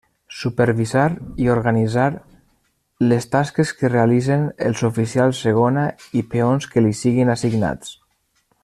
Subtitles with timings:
[0.35, 1.03] Supervisar
[1.43, 2.05] i organitzar
[3.11, 5.85] les tasques que realitzen els oficials segona
[6.23, 7.97] i peons que li siguin assignats.